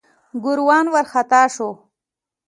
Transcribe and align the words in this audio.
ګوروان 0.43 0.85
وارخطا 0.93 1.41
شو. 1.55 1.69